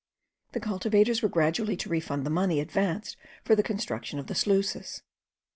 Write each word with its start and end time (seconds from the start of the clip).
The 0.53 0.59
cultivators 0.59 1.21
were 1.21 1.29
gradually 1.29 1.77
to 1.77 1.87
refund 1.87 2.25
the 2.25 2.31
money 2.31 2.59
advanced 2.59 3.17
for 3.45 3.55
the 3.55 3.61
construction 3.61 4.17
of 4.17 4.25
the 4.25 4.33
sluices. 4.33 5.03